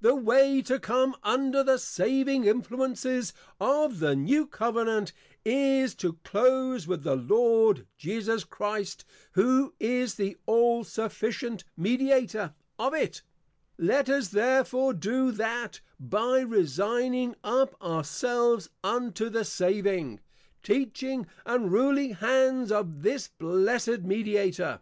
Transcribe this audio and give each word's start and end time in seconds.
The 0.00 0.16
way 0.16 0.60
to 0.62 0.80
come 0.80 1.14
under 1.22 1.62
the 1.62 1.78
Saving 1.78 2.42
Influences 2.46 3.32
of 3.60 4.00
the 4.00 4.16
New 4.16 4.44
Covenant, 4.48 5.12
is, 5.44 5.94
to 6.02 6.14
close 6.24 6.88
with 6.88 7.04
the 7.04 7.14
Lord 7.14 7.86
Jesus 7.96 8.42
Christ, 8.42 9.04
who 9.34 9.72
is 9.78 10.16
the 10.16 10.36
All 10.46 10.82
sufficient 10.82 11.62
Mediator 11.76 12.54
of 12.76 12.92
it: 12.92 13.22
Let 13.78 14.08
us 14.08 14.30
therefore 14.30 14.94
do, 14.94 15.30
that, 15.30 15.80
by 16.00 16.40
Resigning 16.40 17.36
up 17.44 17.76
our 17.80 18.02
selves 18.02 18.68
unto 18.82 19.28
the 19.28 19.44
Saving, 19.44 20.18
Teaching, 20.64 21.24
and 21.46 21.70
Ruling 21.70 22.14
Hands 22.14 22.72
of 22.72 23.02
this 23.04 23.28
Blessed 23.28 24.00
Mediator. 24.02 24.80